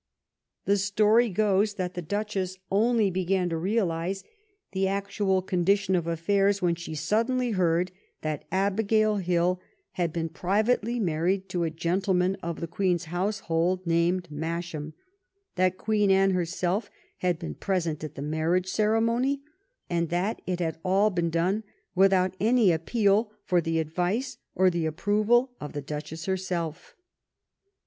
[0.65, 4.23] The story goes that the Duchess only began to realize
[4.71, 7.91] the actual condition of affairs when she sud* denly heard
[8.23, 9.61] that Abigail Hill
[9.91, 14.93] had been privately mar ried to a gentleman of the Queen's household named Masham^
[15.53, 16.89] that Queen Anne herself
[17.19, 19.43] had been present at the marriage ceremony,
[19.87, 21.63] and that it had all been done
[21.93, 26.95] without any appeal for the advice or the approval of the Duchess herself.